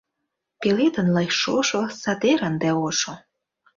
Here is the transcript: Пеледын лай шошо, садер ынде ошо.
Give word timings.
Пеледын 0.59 1.07
лай 1.15 1.27
шошо, 1.39 1.81
садер 2.01 2.39
ынде 2.49 2.69
ошо. 2.87 3.13